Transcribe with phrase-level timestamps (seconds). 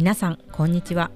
[0.00, 1.10] 皆さんこんにちは。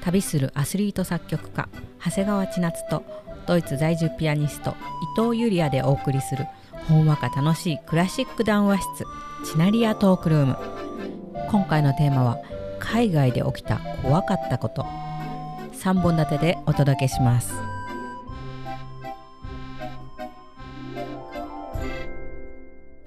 [0.00, 1.68] 旅するアスリート作曲家
[2.04, 3.04] 長谷川千夏と
[3.46, 4.74] ドイツ在住ピアニスト
[5.16, 6.44] 伊藤ゆりやでお送りする
[6.88, 9.04] ほんわか楽しいクラシック談話室
[9.52, 10.58] チナリアトークルーム。
[11.48, 12.38] 今回のテーマは
[12.80, 14.84] 海外で起きた怖かったこと。
[15.74, 17.52] 3本立てでお届けします。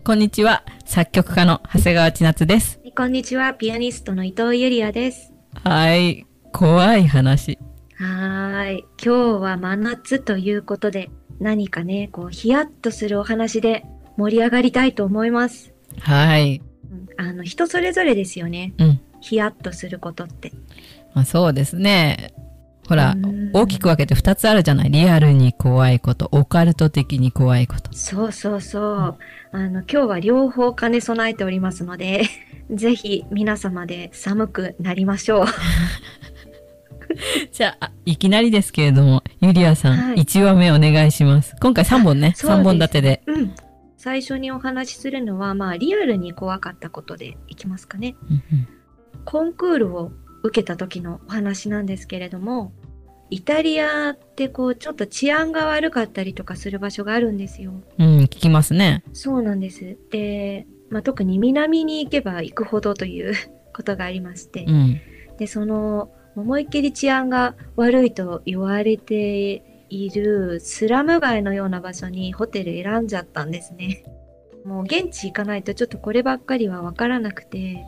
[0.05, 0.63] こんにちは。
[0.85, 2.80] 作曲家の長谷川千夏です。
[3.01, 5.33] こんにちは、ピアニストの伊藤ゆりやです。
[5.63, 7.57] はい怖い話
[7.95, 8.85] はーい。
[9.03, 11.09] 今日は真夏ということで、
[11.39, 13.83] 何かね、こう、ヒヤッとするお話で
[14.17, 15.73] 盛り上がりたいと思います。
[15.99, 16.61] はい
[16.91, 18.75] うんあの、人それぞれですよね。
[18.77, 20.51] うんヒヤッとすることって。
[21.15, 22.35] まあ、そうですね。
[22.87, 24.91] ほらうん、大きく分けて2つあるじゃない？
[24.91, 27.91] リアルに怖いこと、オカルト的に怖いこと。
[27.93, 29.17] そうそうそう。
[29.53, 32.25] あの、今日は両方兼ね備えておりますので、
[32.71, 35.45] ぜひ皆様で寒くなりましょう。
[37.51, 41.55] じゃあ、いきなりですけれども、ユリアさん、はい1話目お願いします。
[41.59, 43.21] 今回3本ね、そうです3本立てで。
[43.27, 43.53] うん。
[43.97, 48.15] 最初にお話しするのは、まあ、リアルに怖かったことでいきますかね。
[49.25, 50.11] コンクールを
[50.43, 52.71] 受けた時のお話なんですけれども、
[53.29, 57.73] イタリアってこうちょっと治安が悪かったりとかする場所があるんですよ。
[57.99, 59.03] うん、聞きますね。
[59.13, 59.97] そうなんです。
[60.09, 63.33] で、まあ、特に南に行けば行くほどという
[63.73, 65.01] ことがありましてう、ん。
[65.37, 74.03] で、その思いっきり治安が悪いと言われているスラム街のような場所にホテル選んじゃったんですね。
[74.65, 77.83] もう現地行かないとちょっとこればっかりはわからなくて、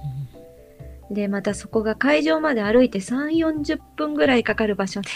[1.11, 5.09] で、またそこが会場まで歩いて3、40分ぐらいかかる場所で、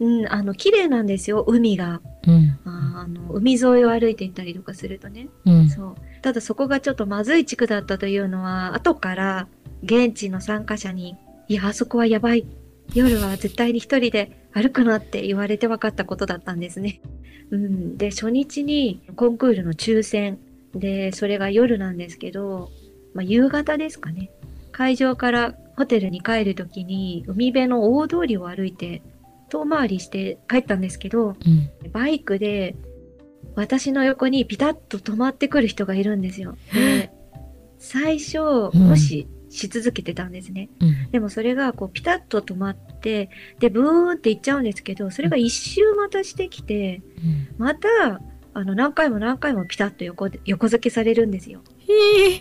[0.00, 2.00] うん、あの、綺麗なんですよ、海が。
[2.26, 2.58] うん。
[3.02, 5.28] ああの、海沿いを歩いていったりとかするとね。
[5.44, 5.68] うん。
[5.68, 5.94] そう。
[6.22, 9.48] ただそこがちょっとまずい地区だったというのは、後から
[9.82, 11.16] 現地の参加者に、
[11.48, 12.46] いや、あそこはやばい。
[12.94, 17.00] 夜は絶対に一人で歩くなって言われて分かったことだったんですね。
[17.50, 17.96] うん。
[17.96, 20.38] で、初日にコンクールの抽選
[20.74, 22.70] で、それが夜なんですけど、
[23.14, 24.30] まあ、夕方ですかね。
[24.72, 29.02] 会場からホテルに帰るときに、海辺の大通りを歩いて、
[29.48, 31.90] 遠回りして帰ったんですけど、うん。
[31.92, 32.74] バイクで
[33.54, 36.56] 私の横にピタッと止まってくる人がいるんですよ。
[36.72, 37.10] で
[37.78, 40.70] 最初、うん無視し続けてたんですね。
[40.80, 41.10] うん。
[41.10, 47.02] でもそれがこうピタッと止まって、で、ブーンって行っちゃうんですけど、それが一周またしてきて、
[47.58, 48.20] また、
[48.54, 51.60] あの、何回も何回もピタッと横で横付けされるんですよ。
[51.78, 51.92] ひ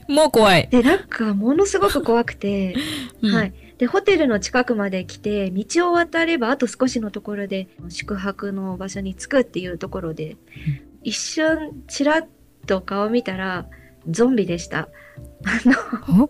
[0.07, 0.67] ーもう怖い。
[0.69, 2.75] で、なんかものすごく怖くて、
[3.21, 3.53] うんはい。
[3.77, 10.37] で、ホテルの近くまで来て、道を渡ればあと少しのところで、宿泊の場所に着くっていうところで、
[11.03, 12.27] 一瞬、ちらっ
[12.67, 13.67] と顔見たら、
[14.09, 14.89] ゾンビでした。
[15.45, 15.69] あ
[16.09, 16.29] の、お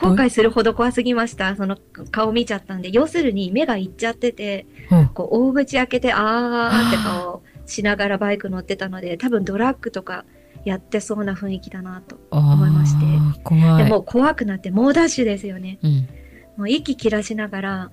[0.00, 1.56] 後悔するほど怖すぎました。
[1.56, 1.76] その
[2.10, 10.24] 顔見ちゃったんで、要するに目がいっちゃってて、おこう、大口開けて、あーって顔しながらバイク乗ってたので、多分ドラッグとか
[10.64, 12.18] やってそうな雰囲気だなと。
[12.30, 13.06] 思いまして
[13.44, 13.84] 怖い。
[13.84, 15.78] でもう怖くなって猛ダッシュですよね。
[15.82, 16.08] うん。
[16.56, 17.90] もう息切らしながら、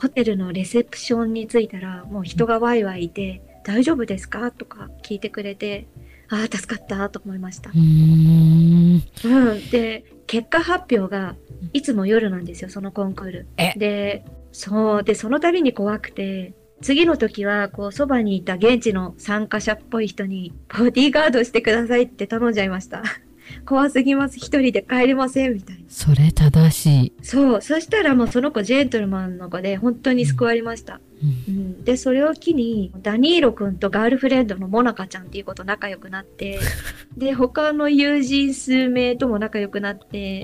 [0.00, 4.50] ホテルのレセプションに着いたら、もう人がワイワイいて、大丈夫ですか？
[4.50, 5.86] とか聞いてくれて、
[6.28, 7.72] ああ、助かったと思いましたう。
[7.74, 9.02] ーん。
[9.24, 9.70] うん。
[9.70, 11.36] で、結果発表が、
[11.72, 13.46] いつも夜なんですよ、そのコンクール。
[13.58, 15.02] えで、そう。
[15.04, 23.02] で、その度に怖くて、次の時は、こう、そばにいた現地の参加者っぽい人に、ボディーガードしてくださいって頼んじゃいました。
[23.64, 24.38] 怖すぎます。
[24.38, 25.82] 一人で帰れません、みたいな。
[25.88, 27.12] それ正しい。
[27.22, 27.62] そう。
[27.62, 31.00] そしたらもうその子ジェントルマンの子で本当に救われました。
[31.22, 36.58] うんうん、で、それを機に、ダニーロ君とガールフレンドのモナカちゃんっていう子と仲良くなって、
[37.16, 40.42] で、他の友人数名とも仲良くなって、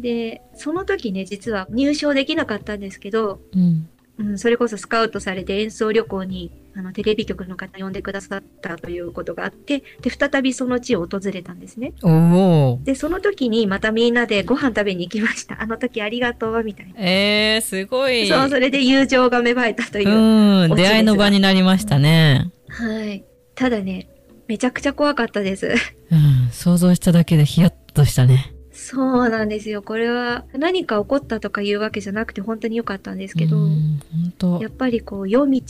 [0.00, 3.88] で、その時ね、実は入賞できなかったんですけど、うん。
[4.18, 11.92] うん、それこそスカウトされて演奏旅行にあのテレビ局の方呼んでくださったということがあって、で、再びその地を訪れたんですね。
[12.02, 15.60] おーで、その時にまたみんなでご飯食べに行きました。
[15.60, 16.94] あの時ありがとう、みたいな。
[16.96, 18.26] えー、すごい。
[18.26, 20.74] そう、それで友情が芽生えたという。
[20.74, 22.50] 出会いの場になりましたね。
[22.68, 23.24] はい。
[23.54, 24.08] ただね、
[24.48, 25.66] めちゃくちゃ怖かったです。
[26.10, 28.54] うん、想像しただけでヒヤッとしたね。
[28.84, 29.80] そうなんですよ。
[29.80, 33.68] これは何か起こったとかいうわけじゃなくて本当に良かったんですけど、
[34.60, 35.60] やっぱりこう夜道、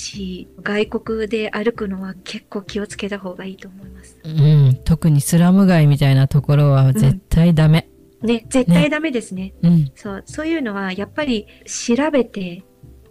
[0.63, 4.19] 外国で歩くのは結構気をつけた方がいいと思います。
[4.25, 7.87] うん、特にスラム街みたいなところは絶対ダメ。
[8.23, 9.53] ね、絶対ダメですね。
[9.63, 12.65] うん、そう、そういうのはやっぱり調べて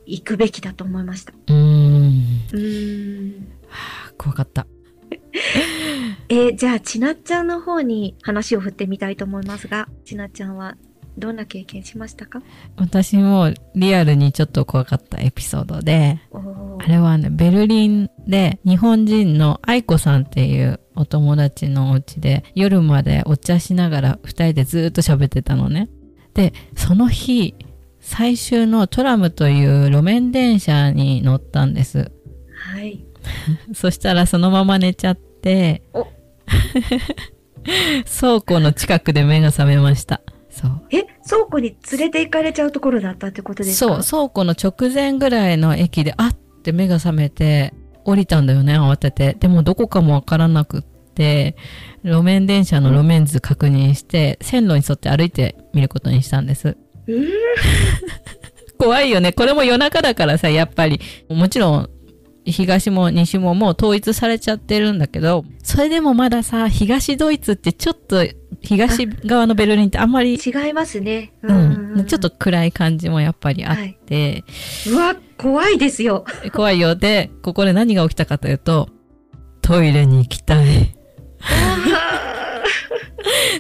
[0.08, 1.34] いくべきだと思いました。
[1.48, 3.48] うん、うーん。
[4.18, 4.66] 怖かった。
[6.32, 10.78] えーじゃあ、ちなっちゃんの方に話を振ってみたいと思いますが、ちなっちゃんは
[11.18, 12.42] どんな経験しましたか？
[12.78, 16.22] 私もリアルにちょっと怖かったエピソードで、
[16.80, 25.90] あれはね、ベルリンで日本人の愛子さんっていうお友達のお家で夜までお茶しながら二人でずーっと喋ってたのね。
[26.34, 27.56] で、その日、
[28.00, 32.10] 最終のトラムという路面電車に乗ったんです。
[32.74, 33.04] はい。
[33.76, 36.08] そしたらそのまま寝ちゃってお、
[38.20, 40.22] 倉庫の近くで目が覚めました。
[40.50, 40.82] そう。
[40.92, 49.36] え、倉庫に連れて行かれちゃうところだったってことですそう、か倉庫の直前ぐらいの駅で、あって目が覚めて、降りたんだよね、慌てて。
[49.40, 51.56] でもどこかもわからなくって、
[52.04, 56.78] 路面電車の路面図確認して、線路に沿って歩いてみることにしたんです。
[57.08, 57.28] うーん。
[58.78, 59.32] 怖いよね。
[59.32, 61.00] これも夜中だからさ、やっぱり。
[61.30, 61.90] もちろん、
[62.52, 68.26] 東も西ももう統一されちゃってるんだけど、それでもまださ、東ドイツってちょっと、
[68.62, 71.34] 東側のベルリンってあんまり、違いますね。
[71.42, 74.44] うん、ちょっと暗い感じもやっぱりあって、
[74.88, 76.26] うわ、怖いですよ。
[76.54, 76.96] 怖いよ。
[76.96, 78.90] で、ここで何が起きたかというと、
[79.62, 80.96] トイレに行きたい。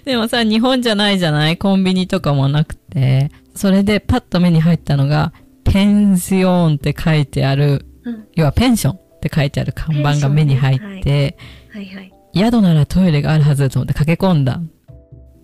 [0.05, 3.31] でもさ、日本じゃないじゃないコンビニとかもなくて。
[3.55, 5.33] それでパッと目に入ったのが、
[5.63, 11.37] ペンシオンって書いてある、うん要はペンションって書いてある看板が目に入って、
[11.71, 12.13] はいはい。
[12.33, 14.59] 宿ならトイレがあるはずと思って駆け込んだ。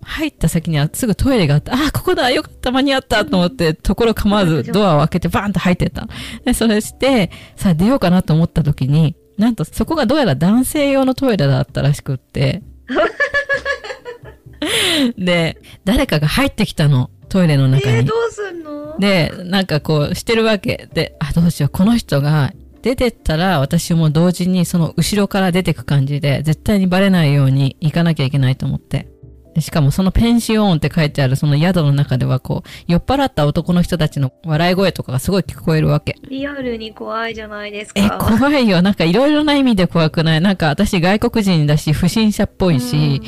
[0.02, 6.08] 入った先にはすぐトイレがあって、ああ、ここだよかった間に合ったと思って、ところ構わずドアを開けてバーンと入ってった。
[6.44, 12.62] で、それして、さあ出ようかなと思った時に、なんとそこがどうやら男性用のトイレだったらしくって。
[15.18, 17.98] で、誰かが入ってきたの、トイレのえ中に。
[17.98, 18.47] ー、どうす
[18.98, 22.52] で、なんかこうしてるわけで、あ、どうしよう、この人が
[22.82, 29.08] 出てったら私も同時にその後ろから出てく感じで、絶対にバレないように行かなきゃいけないと思って。
[29.54, 36.16] でしかもそのペンシオンって書いてあるその宿の中ではこう、酔っ払った男の人たちの笑い声とかがすごい聞こえるわけ。
[36.28, 38.00] リアルに怖いじゃないですか。
[38.00, 38.82] え、怖いよ。
[38.82, 40.40] なんかいろいろな意味で怖くない？
[40.40, 43.20] なんか私外国人だし、不審者っぽいし、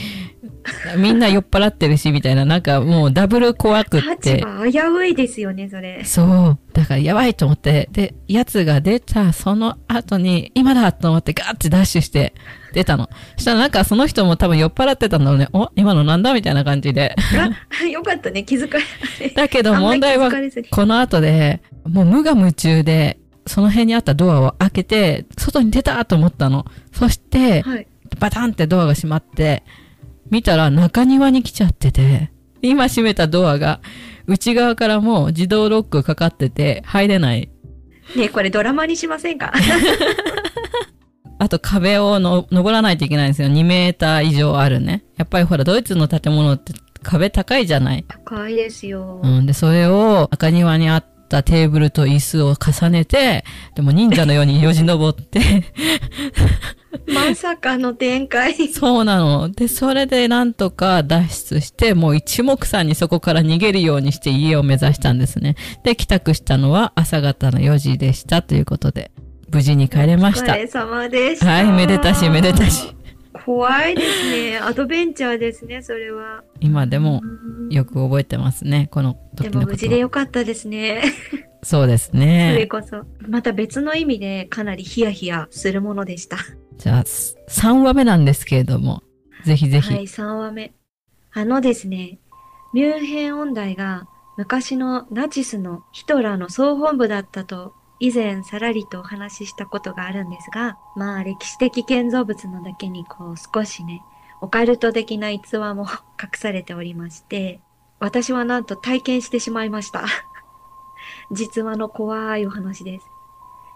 [0.96, 4.44] みんな酔っ払ってるし、みたいな、なんかもうダブル怖くっ立て。
[4.44, 6.02] 場危ういですよね、それ。
[6.04, 6.58] そう。
[6.72, 12.34] だからやばいと思って、で、やつが出たその後に、今だと思ってガーってダッシュして
[12.72, 13.08] 出たの。
[13.36, 15.48] そしたらなんかその人も多分酔っ払ってたんだろうね。
[15.52, 17.14] お今のなんだみたいな感じで。
[17.82, 18.78] あ、よかったね、気づか
[19.20, 20.30] れだけど問題は
[20.70, 26.66] この後で、もう無我夢中で、その辺にあったドアを開けて、外に出たと思ったの。
[26.92, 27.86] そして、はい。
[28.18, 29.62] バタンってドアが閉まって、
[30.30, 32.30] 見たら中庭に来ちゃってて、
[32.62, 33.80] 今閉めたドアが
[34.26, 37.50] 内側からもう自動ロックかかってて入れない。
[38.16, 39.52] ねこれドラマにしませんか？
[41.38, 43.48] あと壁をの登らないといけないんですよ。
[43.48, 45.04] 2メーター以上あるね。
[45.16, 48.04] やっぱりほら、ドイツの建物って壁高いじゃない。
[48.08, 49.20] 高いですよ。
[49.24, 49.46] うん。
[49.46, 53.44] で、それを中庭にあったテーブルと椅子を重ねて、
[53.76, 55.40] でも忍者のようによじ登って、
[57.06, 58.68] まさかの展開。
[58.68, 59.48] そうなの。
[59.48, 65.54] で、それでなんとか脱出して、もう一目散にそこから逃げるようにして家を目指したんですね。
[65.84, 69.12] で、帰宅したのは朝方の4時でしたということで、
[69.52, 70.52] 無事に帰れました。
[70.52, 71.46] お疲れ様でした。
[71.46, 72.99] はい、めでたしめでたし。
[73.44, 74.58] 怖いですね。
[74.58, 76.44] アドベンチャーですね、それは。
[76.60, 79.98] 今でもうんよく覚えてますね、このでも無事で。
[79.98, 81.02] よかったですね。
[81.62, 82.66] そうですそれね。
[82.66, 83.04] こそ。
[83.28, 86.38] また別の意味でかなりヒヤヒヤするものでした。
[86.76, 89.02] じゃあ、3話目なんですけれども、
[89.44, 89.94] ぜひぜひ。
[89.94, 90.72] はい、3話目。
[91.32, 92.18] あのですね、
[92.72, 104.02] ミュンヘン音大が昔のナチスのヒトラーの総本部だったと以前さらりとお話ししたことがあるんですが、まあ歴史的建造物のだけにこう少しね、
[104.40, 105.86] オカルト的な逸話も
[106.20, 107.60] 隠されておりまして、
[107.98, 110.06] 私はなんと体験してしまいました。
[111.30, 113.06] 実話の怖いお話です。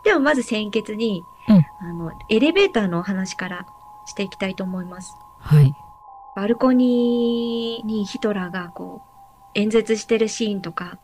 [0.04, 3.66] ではまず先決に、うんあの、エレベーターのお話から
[4.06, 5.14] していきたいと思います。
[5.38, 5.74] はい。
[6.34, 10.98] バルコニーにヒトラーがこう演説してるシーンとか、うん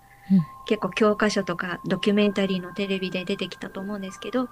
[0.70, 4.44] 結構教科書とかドキュメンタリーのテレビで出てきたと思うんですけど、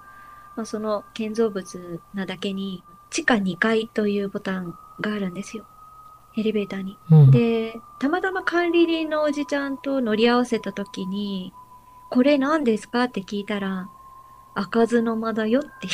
[0.57, 5.65] まあ、その建造物なだけに地下2階というボタンがあるんですよ。
[6.35, 6.97] エレベーターに。
[7.09, 7.31] うん。
[7.31, 11.53] で、たまたま管理人のおじちゃんと乗り合わせた時に、
[12.09, 13.89] これ何ですかって聞いたら、
[14.55, 15.89] 開かずの間だよってい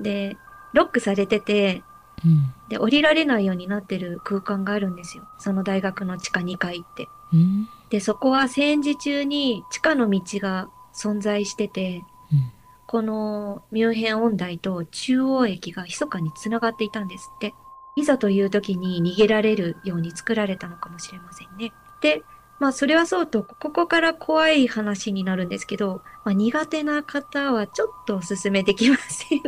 [0.00, 0.04] う。
[0.04, 0.36] で、
[0.74, 1.82] ロックされてて、
[2.26, 5.26] うんで、降りられないようになってる空間があるんですよ。
[5.38, 7.08] その大学の地下2階って。
[7.32, 12.52] うんで、そこは戦時中に地下の道が存在してて、うん
[12.90, 17.54] このミュンヘン音大と中央駅が密かに繋がっていたんですって。
[17.94, 21.72] いざという時に逃げられるように作られたのかもしれませんね。
[22.00, 22.24] で、
[22.58, 29.40] まあそれはそうと、ここから怖い話になるんですけど、まあ苦手な方はちょっとお勧めできません。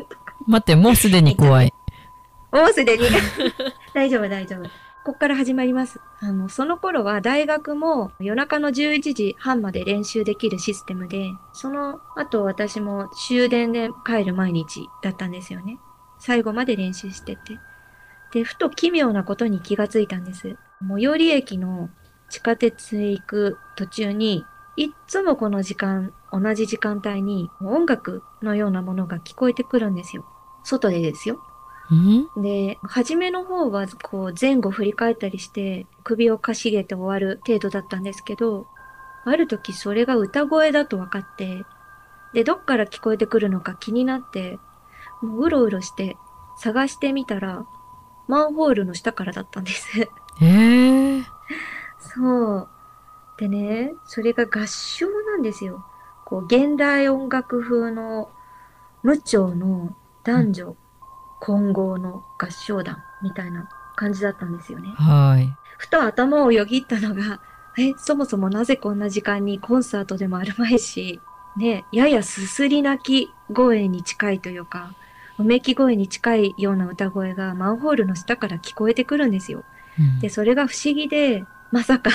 [0.47, 1.75] 待って、もうすでに怖い。
[2.53, 3.07] もうすでに。
[3.93, 4.63] 大丈夫、大丈夫。
[5.05, 6.01] ここから始まります。
[6.21, 15.81] あの、その頃は大学も夜中の11時半まで練習できるシステムで、その後私も終電で帰る毎日だったんですよね。
[16.21, 17.59] 最後まで練習してて。
[18.33, 20.57] で、ふと奇妙なことに気がついたんです。
[20.89, 21.91] 最寄り駅の
[22.31, 24.45] 地下鉄へ行く途中に、
[24.77, 30.25] いっつもこの時間、同じ時間帯に音楽のようなものが聞こえてくるんですよ。
[30.63, 31.43] 外でですよ。
[31.95, 32.29] ん？
[32.43, 38.67] で、初めの方はこう前後振り返ったりして首をかしげて終わる程度だったんですけど、
[39.25, 41.65] ある時それが歌声だと分かって、
[42.33, 44.59] で、どっから聞こえてくるのか気になって、
[45.21, 46.17] もううろうろして
[46.59, 47.67] 探してみたら、
[48.29, 50.09] マンホールの下からだったんです。
[50.41, 51.25] えー、
[51.99, 52.69] そう。
[53.37, 55.85] でね、それが合唱なんですよ。
[56.25, 58.31] こう、現代音楽風の
[59.03, 60.77] 無調の男女
[61.43, 64.91] 混合の合唱団みたいな感じだったんですよね。
[64.95, 65.53] はい。
[65.77, 67.41] ふと頭をよぎったのが、
[67.77, 71.21] え、そもそもなぜこんな時間にコンサートでもあるまいし、
[71.57, 74.95] ね、ややすすり泣き声に近いというか、
[75.37, 79.65] うめき声に近いような歌声がマンホールの下から聞こえてくるんですよ。
[79.99, 82.11] うんで、それが不思議で、まさか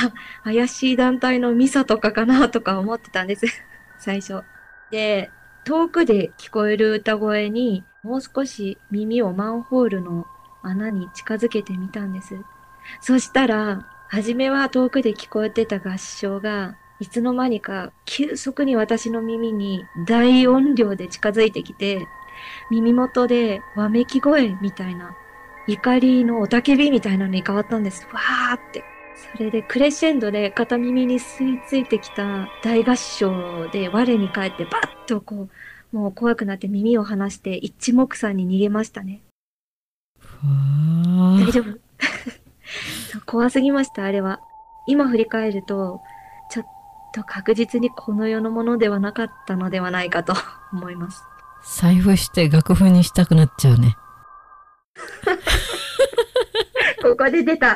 [0.45, 3.45] 怪しい団体のミサとかかなとか思ってたんです。
[3.99, 4.43] 最初。
[4.89, 5.31] で、
[5.65, 10.25] 遠くで聞こえる歌声にもう少し耳をマンホールの
[10.61, 12.35] 穴に近づけてみたんです。
[13.01, 22.07] そしたら、初めは遠くで聞こえてた合唱が、いつの間にか急速に私の耳に大音量で近づいてきて、
[22.71, 25.15] 耳元でわめき声みたいな
[25.67, 28.07] 怒りの雄たけびみたいなのに変わったんです。
[28.11, 28.83] わーって。
[29.35, 35.49] それでクレッシェンドで片耳に吸い付いてきた大合唱で我に返ってバッとこう、
[35.97, 39.21] もう怖くなって耳を離して一目散に逃げましたね。
[40.43, 41.79] 大丈夫
[43.25, 44.39] 怖すぎました、あれは。
[44.85, 46.01] 今振り返ると、
[46.51, 46.65] ちょっ
[47.15, 50.35] と確実にこの世のものではなかったのではないかと
[50.71, 51.23] 思います。
[51.63, 53.97] 財布して楽譜にしたくなっちゃうね。
[57.01, 57.75] ここで出た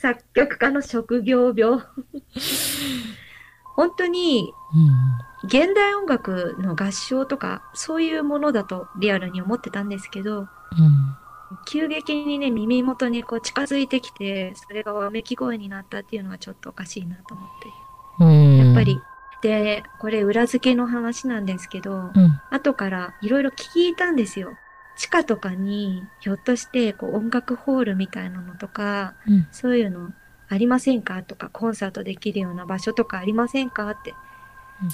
[0.00, 1.82] 作曲家の職業病。
[3.74, 5.46] 本当にうん。
[5.46, 10.48] 現代音楽の合唱とかそういうものだとリアルに思ってたんですけど、うん。
[11.66, 17.68] 急激にね、耳元にこう近づいてきて、それがわめき声になったっていうのはちょっとおかしいなと思って。
[18.24, 18.66] うん。
[18.66, 19.00] やっぱり。
[19.42, 22.40] で、これ裏付けの話なんですけど、うん。
[22.50, 24.56] 後からいろいろ聞いたんですよ。
[24.96, 29.46] 地下とかに、ひょっとしてこう音楽ホールみたいなのとか、うん。
[29.52, 30.10] そういうの
[30.54, 31.22] ありませんか？
[31.22, 33.90] とか、コンサートできるような場所とかありませんか？
[33.90, 34.14] って。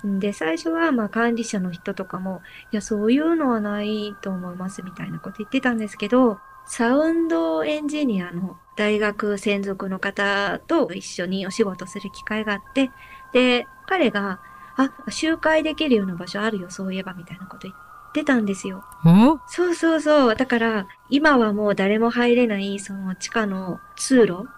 [0.04, 12.90] で、最初はまあ管理者の人とかも、いや、そういうのはないと思いますみたいなこと言ってたんですけど、サウンドエンジニアの大学専属の方と一緒にお仕事する機会があって、
[13.32, 14.40] で、彼が、
[14.76, 17.74] あ、集会できるような場所あるよ、そういえば、みたいなこと言っ
[18.12, 18.84] てたんですよ。
[19.04, 20.36] おそうそうそう。
[20.36, 24.48] だから、今はもう誰も入れない、その地下の通路うん。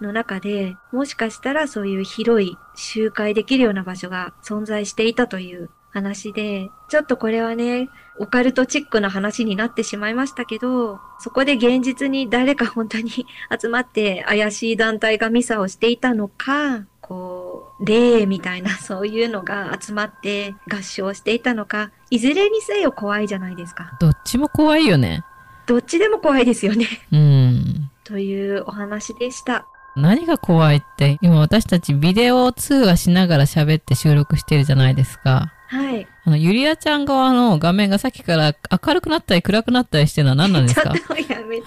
[0.00, 7.88] の中で、もしかしたらそういう広い集会できるような場所が存在していたという話で、ちょっとこれはね、
[8.18, 13.10] オカルトチックな話になってしまいましたけど、そこで現実に誰か本当に
[13.60, 23.96] 集まって怪しい団体がミサをしていたのか、こう、霊みたいなそういうのが集まって合唱していたのか、いずれにせよ怖いじゃないですか。
[24.00, 25.24] どっちも怖いよね。
[25.66, 26.86] どっちでも怖いですよね。
[27.12, 27.90] うん。
[28.04, 29.66] というお話でした。
[29.94, 35.52] 何が怖いって、今私たちビデオ通話しながら喋って収録してるじゃないですか。
[35.68, 36.06] はい。
[36.24, 38.54] あの、ゆりあちゃん側の画面がさっきから
[38.84, 40.92] 明るくなったり暗くなったりしてるのは何なんですか？
[40.96, 41.66] ちょっとやめて。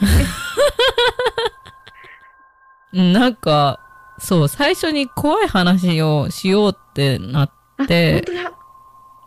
[2.94, 3.80] う んなんか、
[4.20, 8.51] そう、最初に怖い話をしようってなっあ、で本当だ。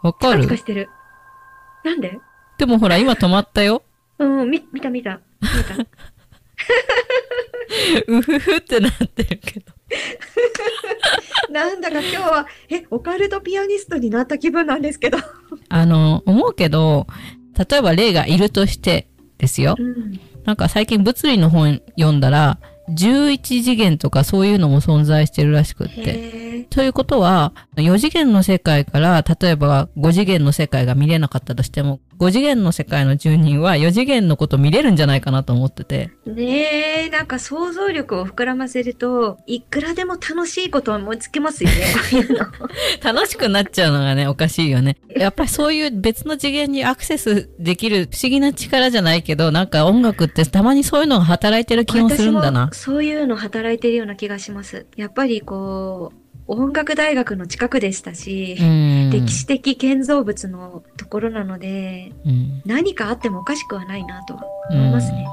[0.03, 0.43] わかる？
[0.43, 0.88] チカしてる。
[1.85, 2.19] なんで？
[2.59, 3.83] でもほら、今止まったよ。
[4.19, 5.21] うん、み、見た見た。
[5.41, 5.49] 見
[5.85, 5.87] た。
[8.09, 9.73] うふふってなってるけど。
[11.50, 15.19] なんだか今日は、え、オカルトピアニストになった気分なんですけど。
[15.69, 17.07] あの、思うけど、
[17.71, 19.77] 例えば霊がいるとしてですよ。
[19.79, 20.21] うん。
[20.45, 22.59] なんか最近物理の本読んだら、
[22.91, 26.38] 11次元とかそういうのも存在してるらしくって。
[26.79, 36.13] ということは、4次元の世界から、例えば5次元の世界が見れなかったとしても、5次元の世界の住人は4次元のこと見れるんじゃないかなと思ってて。
[36.25, 41.77] ねえ、なんか想像力を膨らませると、いくらでも楽しいことを思いつきますよね、
[42.13, 42.47] こういうの。
[43.03, 44.99] 楽しくなっちゃうのがね、おかしいよね。
[45.17, 52.71] やっぱりそういう別の次元にアクセスできる不思議な力じゃないけど、なんか音楽ってたまにそういうのが働いてる気もするんだな。
[52.73, 54.87] そういうの働いてるような気がします。
[54.97, 59.11] やっぱりこう、音楽大学の近くでしたし、うん。
[59.11, 62.62] 歴史的建造物のところなので、うん。
[62.64, 65.26] 何かあってもおかしくはないなとは思いますね。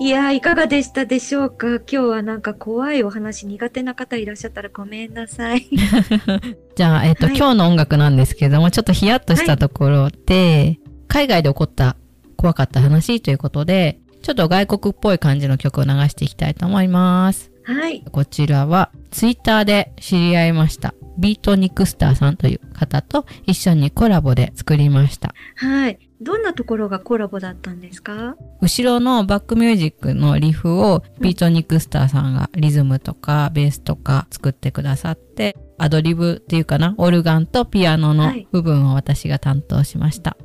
[0.00, 1.66] いやー、いかがでしたでしょうか？
[1.66, 5.66] 今日はなんか怖いお話苦手な方いらっしゃったらごめんなさい。
[6.76, 11.96] じゃあ、えっ、と、はい今日の音楽なんですけども、ちょっとヒヤッとしたところで、海外で起こった
[12.36, 17.52] 怖かった話ということで、ちょっと外国っぽい感じの曲を流していきたいと思います。
[17.66, 18.04] はい。
[18.12, 20.94] こちらは、ツイッターで知り合いました。
[21.18, 25.34] ビートニクスターさんという方と一緒にコラボで作りました。
[25.56, 25.98] はい。
[26.20, 28.36] どんなところがコラボだったんですか？
[28.60, 40.36] 後ろのバックミュージックのリフをビートニクスターさんがリズムとかベースとか作ってくださって、アドリブっていうかな、オルガンとピアノのはい部分を私が担当しました。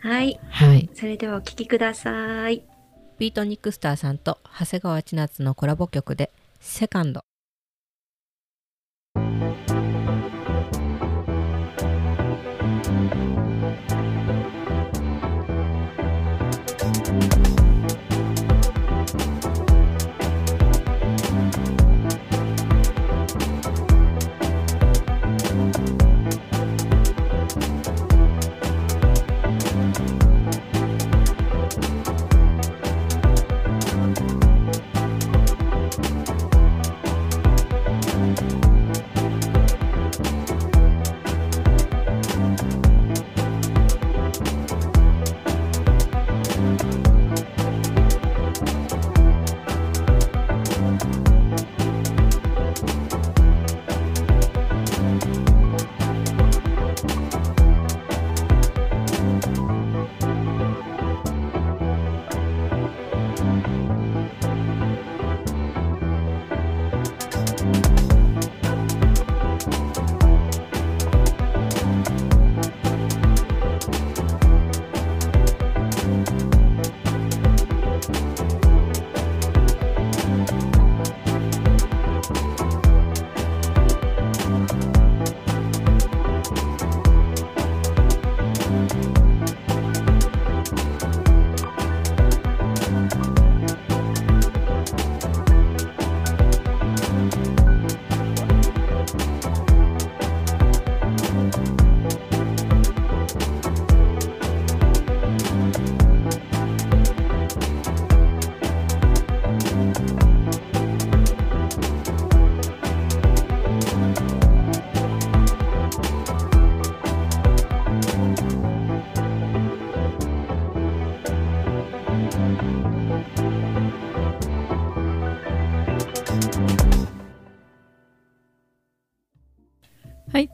[0.00, 0.38] はい。
[0.50, 0.90] はい。
[0.94, 2.64] それではお聴きください。
[3.18, 7.25] ビートニクスターさんと長谷川千夏のコラボ曲で、セカンド。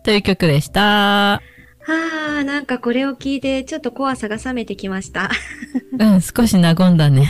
[0.03, 0.81] という曲でした。
[0.81, 1.41] は
[2.41, 5.31] あ、なんかこれを聞いてちょっと怖さが冷めてきました。
[5.99, 7.29] うん、少し和んだね。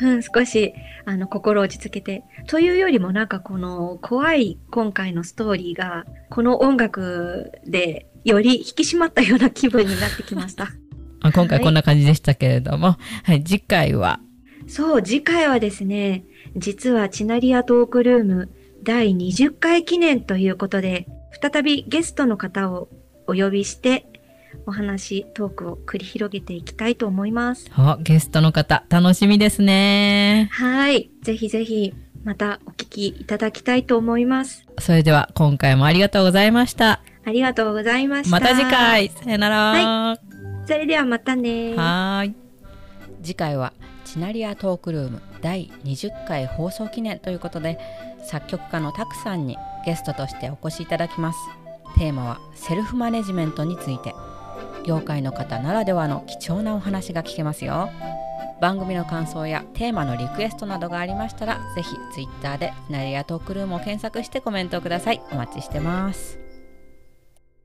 [0.00, 0.72] うん、少し、
[1.04, 2.24] あの、心を落ち着けて。
[2.46, 10.68] というよりもなんかこの怖い今回のストーリーが、この音楽でより引き締まったような気分になってきました。
[11.24, 14.20] あ今回こんな感じでしたけれども、はい、次回は、
[14.66, 16.24] そう、次回はですね、
[16.56, 18.50] 実はチナリアトークルーム
[18.82, 21.06] 第20回記念ということで、
[21.40, 22.88] 再びゲストの方を
[23.26, 24.06] お呼びして、
[24.66, 27.70] お話、トークを繰り広げていきたいと思います。
[27.78, 30.48] おゲストの方、楽しみですね。
[30.52, 31.10] はい。
[31.22, 34.66] ぜひぜひ、またお聞きいただきたいと思います。
[34.78, 37.02] それでは今回もありがとうございました。
[37.24, 38.38] ありがとうございました。
[38.38, 38.62] また次。
[38.62, 39.56] 回、さよなら。
[39.56, 40.18] は
[40.66, 41.74] それではまたね。
[41.74, 42.34] はーい。
[43.22, 43.72] 次回は
[44.04, 47.78] チナリアトークルーム第20回放送記念ということで
[48.24, 51.38] 作曲家のタクさんにゲストとしてお越しいただきます。
[51.96, 54.14] テーマはセルフマネジメントについて。
[54.84, 57.90] 業界の方ならではの貴重なお話が聞けますよ。
[58.60, 65.20] 番組の感想やテーマのリクエストなどがありましたらぜひツイッターでナリアトークルームを検索してコメントをください。
[65.32, 66.41] お待ちしてます。